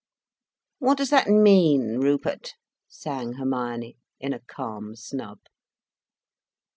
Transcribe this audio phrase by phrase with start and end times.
[0.79, 2.55] "What does that mean, Rupert?"
[2.87, 5.37] sang Hermione, in a calm snub.